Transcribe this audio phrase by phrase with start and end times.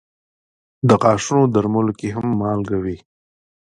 [0.87, 2.97] د غاښونو درملو کې هم مالګه وي.